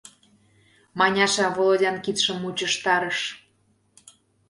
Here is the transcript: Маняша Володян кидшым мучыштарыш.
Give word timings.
Маняша 0.99 1.47
Володян 1.55 1.97
кидшым 2.03 2.37
мучыштарыш. 2.43 3.19